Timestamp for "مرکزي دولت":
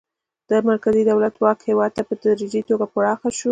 0.67-1.35